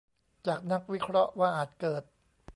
[0.47, 2.03] จากนักวิเคราะห์ว่าอาจเกิด